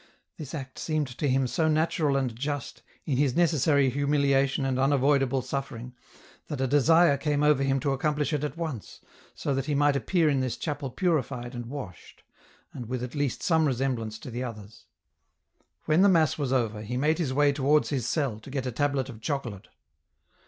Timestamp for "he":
9.67-9.75, 16.81-16.97